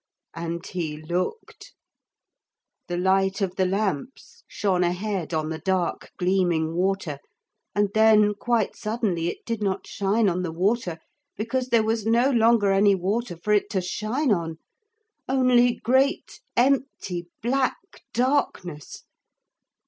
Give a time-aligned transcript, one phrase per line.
[0.33, 1.73] And he looked.
[2.87, 7.19] The light of the lamps shone ahead on the dark gleaming water,
[7.75, 10.97] and then quite suddenly it did not shine on the water
[11.37, 14.57] because there was no longer any water for it to shine on.
[15.29, 17.77] Only great empty black
[18.11, 19.03] darkness.